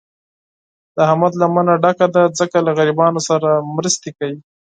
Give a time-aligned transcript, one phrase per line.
[0.95, 4.39] د احمد لمنه ډکه ده، ځکه له غریبانو سره مرستې کوي.